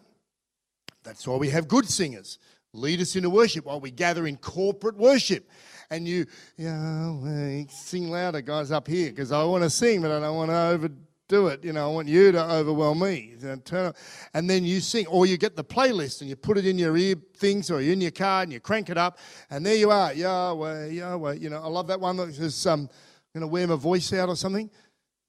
[1.03, 2.37] That's why we have good singers.
[2.73, 5.49] Lead us into worship while we gather in corporate worship.
[5.89, 6.25] And you,
[6.57, 10.51] yeah, sing louder, guys, up here, because I want to sing, but I don't want
[10.51, 11.63] to overdo it.
[11.63, 13.35] You know, I want you to overwhelm me.
[13.65, 13.93] turn
[14.35, 16.95] and then you sing, or you get the playlist and you put it in your
[16.95, 19.17] ear things, or in your car and you crank it up,
[19.49, 21.33] and there you are, Yahweh, Yahweh.
[21.35, 24.13] You know, I love that one that says, um, I'm going to wear my voice
[24.13, 24.69] out or something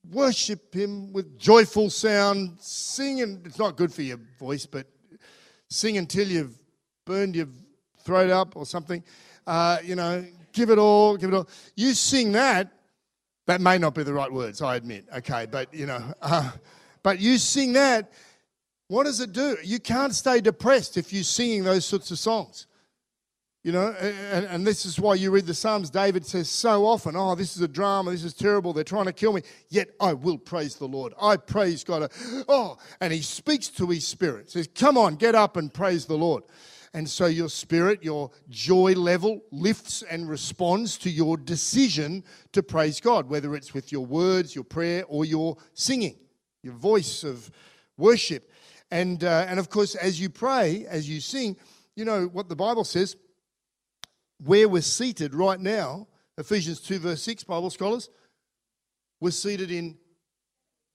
[0.09, 4.87] worship him with joyful sound, sing, and it's not good for your voice, but
[5.69, 6.57] sing until you've
[7.05, 7.49] burned your
[8.05, 9.03] throat up or something.
[9.47, 11.49] Uh, you know, give it all, give it all.
[11.77, 12.73] You sing that,
[13.47, 16.51] that may not be the right words, I admit, okay, but you know, uh,
[17.03, 18.13] but you sing that,
[18.89, 19.57] what does it do?
[19.63, 22.67] You can't stay depressed if you're singing those sorts of songs.
[23.63, 25.91] You know, and, and, this is why you read the Psalms.
[25.91, 28.11] David says so often, Oh, this is a drama.
[28.11, 28.73] This is terrible.
[28.73, 29.43] They're trying to kill me.
[29.69, 31.13] Yet I will praise the Lord.
[31.21, 32.11] I praise God.
[32.49, 34.51] Oh, and he speaks to his spirit.
[34.51, 36.43] Says, Come on, get up and praise the Lord.
[36.95, 42.99] And so your spirit, your joy level lifts and responds to your decision to praise
[42.99, 46.17] God, whether it's with your words, your prayer, or your singing,
[46.63, 47.51] your voice of
[47.99, 48.51] worship.
[48.91, 51.57] And, uh, and of course, as you pray, as you sing,
[51.95, 53.17] you know what the Bible says
[54.45, 56.07] where we're seated right now,
[56.39, 58.11] Ephesians 2, verse 6, Bible scholars,
[59.21, 59.99] we're seated in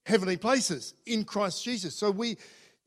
[0.05, 1.95] heavenly places in Christ Jesus.
[1.95, 2.38] So we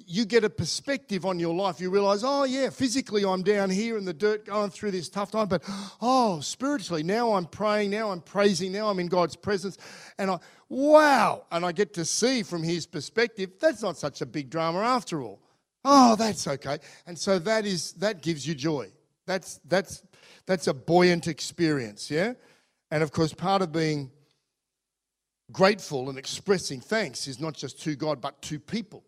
[0.06, 1.80] you get a perspective on your life.
[1.80, 5.30] You realize, oh, yeah, physically I'm down here in the dirt going through this tough
[5.30, 5.62] time, but
[6.00, 9.76] oh, spiritually, now I'm praying, now I'm praising, now I'm in God's presence.
[10.18, 14.26] And I, wow, and I get to see from his perspective, that's not such a
[14.26, 15.40] big drama after all.
[15.84, 16.78] Oh, that's okay.
[17.06, 18.90] And so that is, that gives you joy.
[19.26, 20.02] That's, that's,
[20.48, 22.32] that's a buoyant experience, yeah?
[22.90, 24.10] And of course, part of being
[25.52, 29.04] grateful and expressing thanks is not just to God, but to people.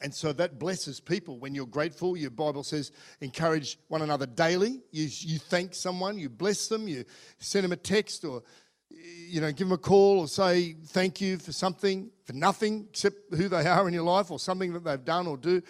[0.00, 2.16] And so that blesses people when you're grateful.
[2.16, 4.80] Your Bible says encourage one another daily.
[4.92, 7.04] You, you thank someone, you bless them, you
[7.38, 8.44] send them a text or
[8.90, 13.34] you know, give them a call or say thank you for something, for nothing except
[13.34, 15.60] who they are in your life or something that they've done or do.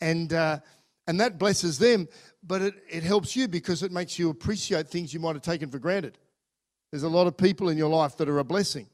[0.00, 0.60] And, uh,
[1.06, 2.08] and that blesses them,
[2.42, 5.70] but it, it helps you because it makes you appreciate things you might have taken
[5.70, 6.18] for granted.
[6.90, 8.88] There's a lot of people in your life that are a blessing.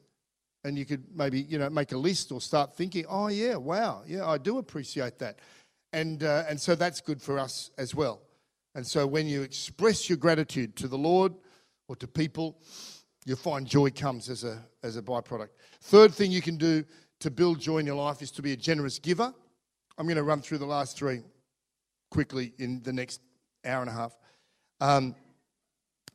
[0.64, 4.02] And you could maybe you know make a list or start thinking oh yeah wow
[4.06, 5.38] yeah i do appreciate that.
[5.94, 8.20] And uh, and so that's good for us as well.
[8.74, 11.32] And so when you express your gratitude to the lord
[11.88, 12.58] or to people
[13.24, 15.48] you'll find joy comes as a as a byproduct.
[15.80, 16.84] Third thing you can do
[17.20, 19.32] to build joy in your life is to be a generous giver.
[19.96, 21.22] I'm going to run through the last three
[22.10, 23.20] quickly in the next
[23.64, 24.14] hour and a half
[24.80, 25.14] um,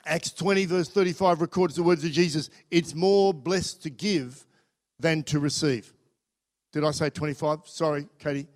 [0.05, 4.45] Acts 20, verse 35 records the words of Jesus It's more blessed to give
[4.99, 5.93] than to receive.
[6.73, 7.59] Did I say 25?
[7.65, 8.47] Sorry, Katie.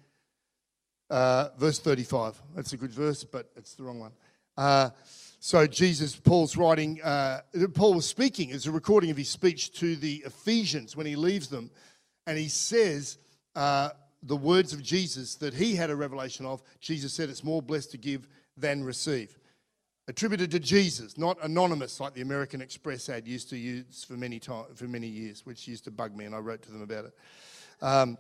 [1.09, 2.39] Uh, verse 35.
[2.55, 4.11] That's a good verse, but it's the wrong one.
[4.57, 4.89] Uh,
[5.39, 7.41] so, Jesus, Paul's writing, uh,
[7.73, 11.47] Paul was speaking, it's a recording of his speech to the Ephesians when he leaves
[11.47, 11.71] them,
[12.27, 13.17] and he says
[13.55, 13.89] uh,
[14.23, 16.61] the words of Jesus that he had a revelation of.
[16.79, 18.27] Jesus said, It's more blessed to give
[18.57, 19.39] than receive
[20.09, 24.39] attributed to Jesus, not anonymous like the American Express ad used to use for many
[24.39, 27.05] time, for many years, which used to bug me, and I wrote to them about
[27.05, 27.13] it.
[27.79, 28.17] Um,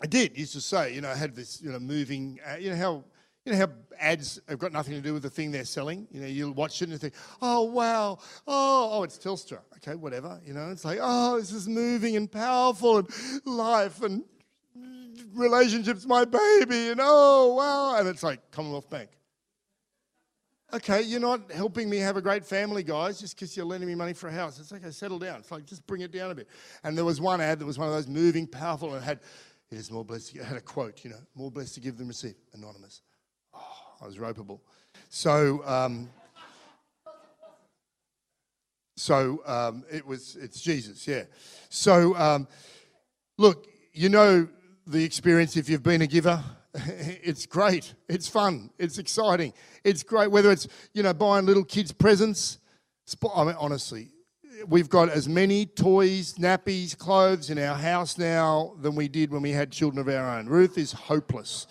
[0.00, 2.70] I did used to say, you know, I had this, you know, moving, uh, you
[2.70, 3.04] know how.
[3.44, 3.68] You know how
[4.00, 6.08] ads have got nothing to do with the thing they're selling?
[6.10, 9.60] You know, you'll watch it and think, oh, wow, oh, oh, it's Telstra.
[9.76, 10.40] Okay, whatever.
[10.44, 13.08] You know, it's like, oh, this is moving and powerful and
[13.44, 14.24] life and
[15.34, 17.98] relationships, my baby, and oh, wow.
[17.98, 19.10] And it's like Commonwealth Bank
[20.74, 23.94] okay, you're not helping me have a great family, guys, just because you're lending me
[23.94, 24.58] money for a house.
[24.58, 25.40] It's like, okay, settle down.
[25.40, 26.48] It's like, just bring it down a bit.
[26.84, 29.20] And there was one ad that was one of those moving, powerful, and had,
[29.70, 32.08] it is more blessed, it had a quote, you know, more blessed to give than
[32.08, 33.02] receive, anonymous.
[33.54, 33.60] Oh,
[34.02, 34.60] I was ropeable.
[35.08, 36.10] So, um,
[38.96, 41.24] so um, it was, it's Jesus, yeah.
[41.68, 42.48] So, um,
[43.36, 44.48] look, you know
[44.86, 46.42] the experience if you've been a giver
[47.22, 47.94] it's great.
[48.08, 48.70] It's fun.
[48.78, 49.52] It's exciting.
[49.84, 50.30] It's great.
[50.30, 52.58] Whether it's, you know, buying little kids presents.
[53.34, 54.10] I mean, honestly,
[54.66, 59.42] we've got as many toys, nappies, clothes in our house now than we did when
[59.42, 60.46] we had children of our own.
[60.46, 61.66] Ruth is hopeless.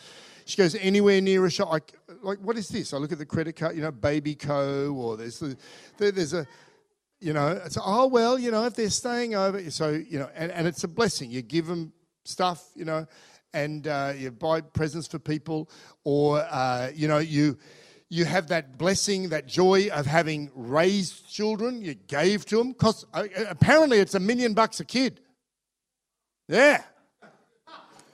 [0.46, 1.72] She goes anywhere near a shop.
[1.72, 2.94] Like, like what is this?
[2.94, 4.94] I look at the credit card, you know, Baby Co.
[4.94, 5.58] or there's, the,
[5.98, 6.48] there's a,
[7.20, 9.70] you know, it's, oh, well, you know, if they're staying over.
[9.72, 11.32] So, you know, and, and it's a blessing.
[11.32, 11.92] You give them
[12.26, 13.08] stuff, you know
[13.56, 15.70] and uh, you buy presents for people,
[16.04, 17.58] or uh, you know you
[18.10, 21.82] you have that blessing, that joy of having raised children.
[21.82, 25.22] You gave to them because uh, apparently it's a million bucks a kid.
[26.48, 26.84] Yeah,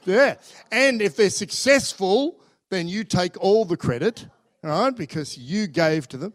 [0.05, 0.35] yeah,
[0.71, 4.27] and if they're successful, then you take all the credit,
[4.63, 4.95] right?
[4.95, 6.33] Because you gave to them.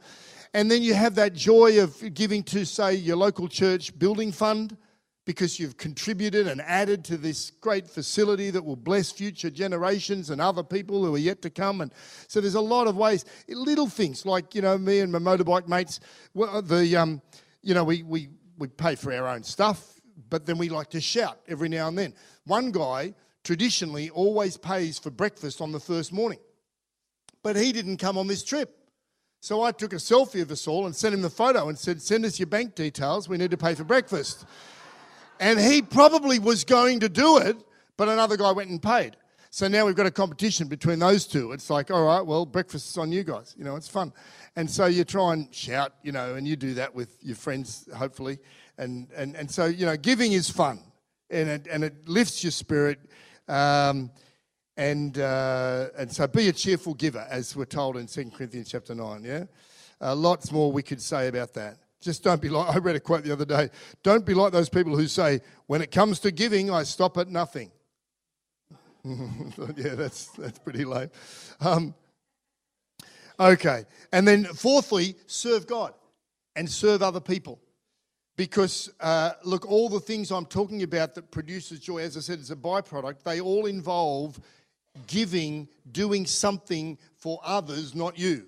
[0.52, 4.76] And then you have that joy of giving to, say, your local church building fund
[5.26, 10.40] because you've contributed and added to this great facility that will bless future generations and
[10.40, 11.80] other people who are yet to come.
[11.80, 11.92] And
[12.28, 15.66] so there's a lot of ways, little things like, you know, me and my motorbike
[15.66, 16.00] mates,
[16.34, 17.20] the, um,
[17.60, 21.00] you know, we, we, we pay for our own stuff, but then we like to
[21.00, 22.14] shout every now and then.
[22.44, 23.12] One guy
[23.42, 26.38] traditionally always pays for breakfast on the first morning,
[27.42, 28.72] but he didn't come on this trip.
[29.40, 32.00] So I took a selfie of us all and sent him the photo and said,
[32.02, 33.28] Send us your bank details.
[33.28, 34.44] We need to pay for breakfast.
[35.40, 37.56] And he probably was going to do it,
[37.96, 39.16] but another guy went and paid.
[39.50, 41.52] So now we've got a competition between those two.
[41.52, 43.54] It's like, all right, well, breakfast's on you guys.
[43.56, 44.12] You know, it's fun.
[44.54, 47.88] And so you try and shout, you know, and you do that with your friends,
[47.96, 48.38] hopefully.
[48.76, 50.80] And, and, and so, you know, giving is fun
[51.30, 52.98] and it, and it lifts your spirit.
[53.48, 54.10] Um,
[54.76, 58.94] and, uh, and so be a cheerful giver, as we're told in 2 Corinthians chapter
[58.94, 59.44] 9, yeah?
[60.00, 61.78] Uh, lots more we could say about that.
[62.06, 63.68] Just don't be like, I read a quote the other day.
[64.04, 67.28] Don't be like those people who say, when it comes to giving, I stop at
[67.28, 67.72] nothing.
[69.04, 71.10] yeah, that's, that's pretty lame.
[71.60, 71.94] Um,
[73.40, 73.84] okay.
[74.12, 75.94] And then, fourthly, serve God
[76.54, 77.60] and serve other people.
[78.36, 82.38] Because, uh, look, all the things I'm talking about that produces joy, as I said,
[82.38, 84.38] it's a byproduct, they all involve
[85.08, 88.46] giving, doing something for others, not you.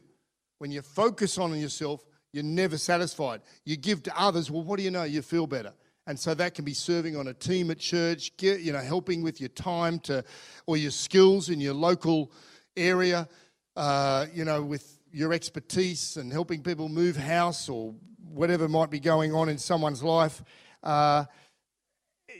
[0.59, 3.41] When you focus on yourself, you're never satisfied.
[3.65, 5.05] You give to others, well, what do you know?
[5.05, 5.73] You feel better.
[6.07, 9.23] And so that can be serving on a team at church, get, you know, helping
[9.23, 10.25] with your time to,
[10.67, 12.33] or your skills in your local
[12.77, 13.29] area,
[13.77, 17.95] uh, you know, with your expertise and helping people move house or
[18.27, 20.43] whatever might be going on in someone's life.
[20.83, 21.25] Uh,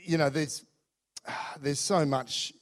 [0.03, 0.65] you know, there's
[1.61, 2.53] there's so much,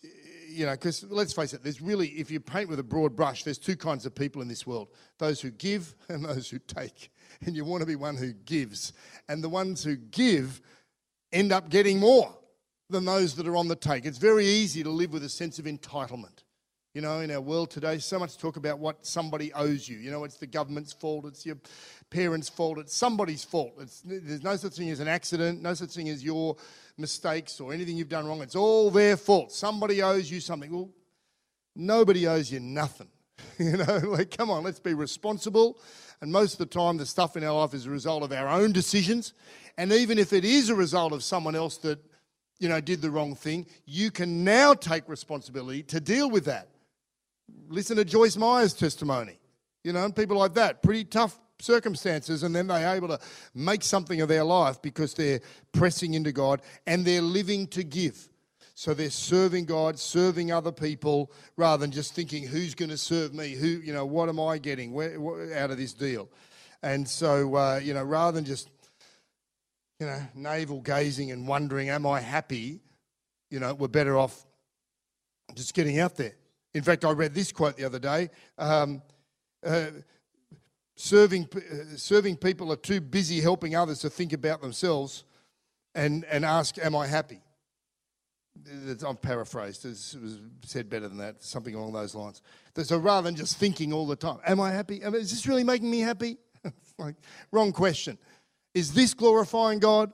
[0.49, 3.43] you know, because let's face it, there's really, if you paint with a broad brush,
[3.43, 7.11] there's two kinds of people in this world those who give and those who take.
[7.45, 8.93] And you want to be one who gives.
[9.29, 10.59] And the ones who give
[11.31, 12.35] end up getting more
[12.89, 14.05] than those that are on the take.
[14.05, 16.43] It's very easy to live with a sense of entitlement.
[16.93, 19.97] You know, in our world today, so much talk about what somebody owes you.
[19.97, 21.57] You know, it's the government's fault, it's your
[22.09, 23.73] parents' fault, it's somebody's fault.
[23.79, 26.55] It's, there's no such thing as an accident, no such thing as your
[26.97, 28.41] mistakes or anything you've done wrong.
[28.41, 29.51] It's all their fault.
[29.51, 30.71] Somebody owes you something.
[30.71, 30.89] Well,
[31.75, 33.09] nobody owes you nothing.
[33.59, 35.79] you know, like, come on, let's be responsible.
[36.21, 38.47] And most of the time, the stuff in our life is a result of our
[38.47, 39.33] own decisions.
[39.77, 41.99] And even if it is a result of someone else that,
[42.59, 46.69] you know, did the wrong thing, you can now take responsibility to deal with that.
[47.69, 49.39] Listen to Joyce Meyer's testimony.
[49.83, 53.19] You know, people like that, pretty tough circumstances, and then they're able to
[53.53, 55.39] make something of their life because they're
[55.71, 58.27] pressing into God and they're living to give.
[58.80, 63.34] So they're serving God, serving other people, rather than just thinking, who's going to serve
[63.34, 63.53] me?
[63.53, 66.30] Who, you know, what am I getting where, what, out of this deal?
[66.84, 68.69] And so, uh, you know, rather than just,
[69.99, 72.80] you know, navel gazing and wondering, am I happy?
[73.49, 74.45] You know, we're better off
[75.55, 76.36] just getting out there.
[76.75, 78.30] In fact, I read this quote the other day.
[78.59, 79.01] Um,
[79.65, 79.88] uh,
[80.95, 85.23] serving, uh, serving people are too busy helping others to think about themselves
[85.95, 87.41] and, and ask, Am I happy?
[89.08, 92.41] I've paraphrased, it was said better than that, something along those lines.
[92.84, 94.97] So rather than just thinking all the time, Am I happy?
[94.97, 96.38] Is this really making me happy?
[96.97, 97.16] like,
[97.51, 98.18] wrong question.
[98.74, 100.12] Is this glorifying God?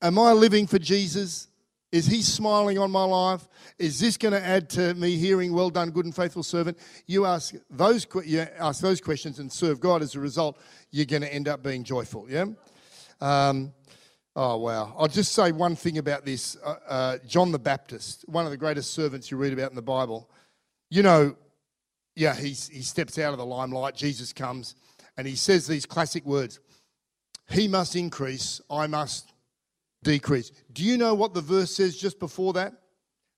[0.00, 1.48] Am I living for Jesus?
[1.92, 3.46] Is he smiling on my life?
[3.78, 6.78] Is this going to add to me hearing, well done, good and faithful servant?
[7.06, 10.58] You ask those, you ask those questions and serve God as a result,
[10.90, 12.46] you're going to end up being joyful, yeah?
[13.20, 13.74] Um,
[14.36, 14.94] oh, wow.
[14.98, 16.56] I'll just say one thing about this.
[16.64, 19.82] Uh, uh, John the Baptist, one of the greatest servants you read about in the
[19.82, 20.30] Bible,
[20.90, 21.36] you know,
[22.14, 23.94] yeah, he's, he steps out of the limelight.
[23.94, 24.74] Jesus comes
[25.16, 26.60] and he says these classic words
[27.48, 29.32] He must increase, I must
[30.02, 30.50] decrease.
[30.72, 32.74] Do you know what the verse says just before that?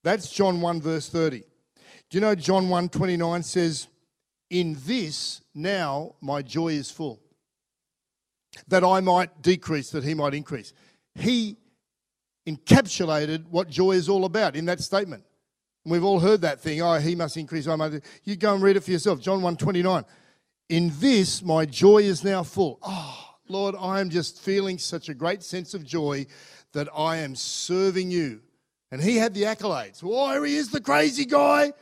[0.02, 1.40] That's John 1, verse 30.
[1.40, 1.44] Do
[2.10, 3.88] you know John 1 29 says,
[4.50, 7.20] In this now my joy is full,
[8.68, 10.72] that I might decrease, that he might increase.
[11.14, 11.56] He
[12.46, 15.24] encapsulated what joy is all about in that statement.
[15.84, 18.00] And we've all heard that thing, oh, he must increase, I must.
[18.24, 19.20] You go and read it for yourself.
[19.20, 20.04] John 1 29.
[20.70, 22.78] In this my joy is now full.
[22.82, 26.26] Oh, Lord, I am just feeling such a great sense of joy
[26.72, 28.40] that I am serving you.
[28.90, 30.02] And he had the accolades.
[30.02, 31.72] Oh, he is the crazy guy.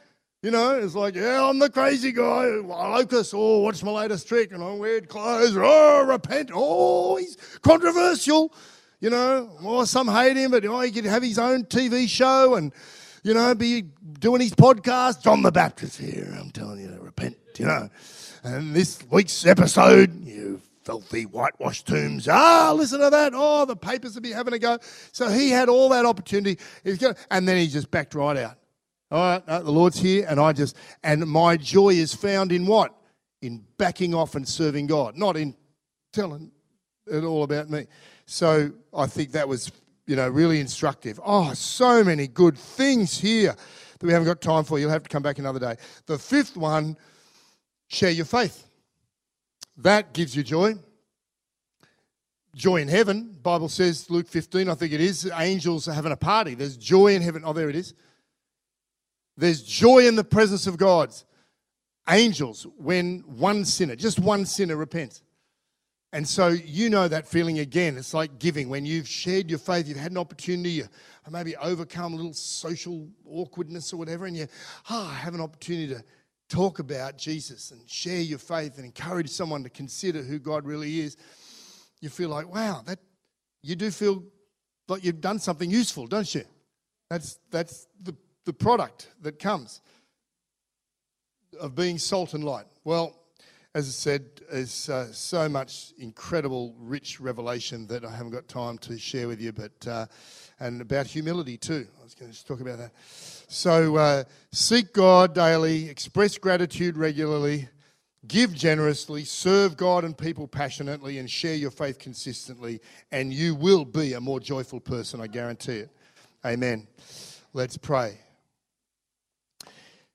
[0.43, 2.47] You know, it's like, yeah, I'm the crazy guy.
[2.47, 4.51] Locust, oh, what's my latest trick?
[4.51, 5.57] And I weird clothes.
[5.57, 6.51] Oh, repent.
[6.53, 8.53] Oh, he's controversial.
[9.03, 12.55] You know, oh, some hate him, but oh, he could have his own TV show
[12.55, 12.73] and,
[13.25, 13.83] you know, be
[14.21, 15.25] doing his podcast.
[15.25, 16.33] John the Baptist here.
[16.39, 17.91] I'm telling you to repent, you know.
[18.45, 22.29] And this week's episode, you filthy whitewashed tombs.
[22.29, 23.33] Ah, listen to that.
[23.35, 24.79] Oh, the papers would be having a go.
[25.11, 26.61] So he had all that opportunity.
[27.29, 28.57] And then he just backed right out.
[29.11, 32.67] All right, no, the Lord's here, and I just, and my joy is found in
[32.67, 32.95] what?
[33.41, 35.57] In backing off and serving God, not in
[36.13, 36.53] telling
[37.09, 37.89] it all about me.
[38.27, 39.71] So I think that was,
[40.07, 41.21] you know, really instructive.
[41.25, 43.55] Oh, so many good things here
[43.99, 44.79] that we haven't got time for.
[44.79, 45.77] You'll have to come back another day.
[46.07, 46.97] The fifth one,
[47.89, 48.67] share your faith.
[49.77, 50.75] That gives you joy.
[52.55, 53.37] Joy in heaven.
[53.43, 56.55] Bible says, Luke 15, I think it is, angels are having a party.
[56.55, 57.43] There's joy in heaven.
[57.45, 57.95] Oh, there it is.
[59.37, 61.15] There's joy in the presence of God.
[62.11, 65.23] Angels, when one sinner, just one sinner repents.
[66.13, 67.97] And so you know that feeling again.
[67.97, 68.69] It's like giving.
[68.69, 70.89] When you've shared your faith, you've had an opportunity, you
[71.31, 74.47] maybe overcome a little social awkwardness or whatever, and you
[74.91, 76.05] ah, have an opportunity to
[76.49, 81.01] talk about Jesus and share your faith and encourage someone to consider who God really
[81.01, 81.17] is,
[82.03, 82.99] you feel like, wow, that
[83.63, 84.23] you do feel
[84.89, 86.45] like you've done something useful, don't you?
[87.09, 89.81] That's that's the, the product that comes
[91.59, 92.67] of being salt and light.
[92.85, 93.22] Well,
[93.75, 98.77] as I said, there's uh, so much incredible, rich revelation that I haven't got time
[98.79, 100.07] to share with you, but uh,
[100.61, 101.87] and about humility too.
[101.99, 102.93] I was going to talk about that.
[103.07, 107.69] So uh, seek God daily, express gratitude regularly,
[108.29, 113.87] give generously, serve God and people passionately, and share your faith consistently, and you will
[113.87, 115.21] be a more joyful person.
[115.21, 115.91] I guarantee it.
[116.45, 116.87] Amen.
[117.55, 118.19] Let's pray.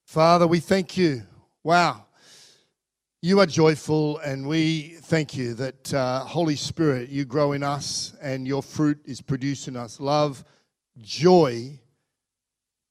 [0.05, 1.23] Father, we thank you.
[1.63, 2.06] Wow.
[3.23, 8.13] You are joyful, and we thank you that uh, Holy Spirit, you grow in us,
[8.21, 10.45] and your fruit is produced in us love,
[11.01, 11.79] joy,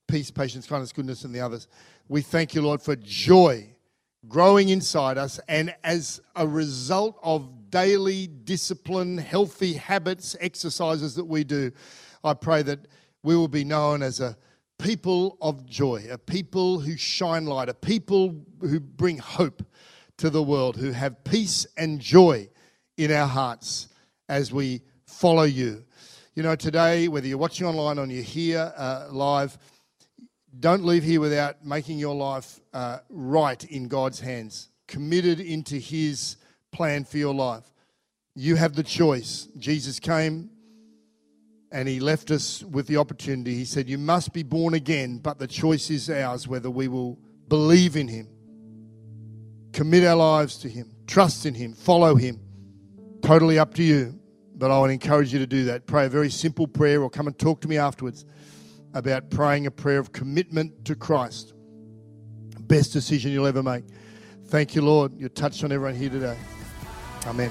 [0.08, 1.68] peace, patience, kindness, goodness, and the others.
[2.08, 3.72] We thank you, Lord, for joy
[4.26, 11.44] growing inside us, and as a result of daily discipline, healthy habits, exercises that we
[11.44, 11.70] do,
[12.24, 12.88] I pray that
[13.22, 14.36] we will be known as a
[14.80, 19.62] people of joy, a people who shine light, a people who bring hope
[20.18, 22.48] to the world, who have peace and joy
[22.96, 23.88] in our hearts
[24.28, 25.84] as we follow you.
[26.34, 29.56] You know, today, whether you're watching online or you're here uh, live,
[30.58, 36.36] don't leave here without making your life uh, right in God's hands, committed into His
[36.72, 37.64] plan for your life.
[38.34, 39.48] You have the choice.
[39.58, 40.50] Jesus came
[41.72, 43.54] and he left us with the opportunity.
[43.54, 47.18] He said, You must be born again, but the choice is ours whether we will
[47.48, 48.28] believe in him,
[49.76, 52.40] commit our lives to him, trust in him, follow him.
[53.20, 54.18] Totally up to you.
[54.54, 55.86] But I would encourage you to do that.
[55.86, 58.24] Pray a very simple prayer or come and talk to me afterwards
[58.94, 61.52] about praying a prayer of commitment to Christ.
[62.58, 63.84] Best decision you'll ever make.
[64.46, 65.12] Thank you, Lord.
[65.20, 66.38] You touched on everyone here today.
[67.26, 67.50] Amen.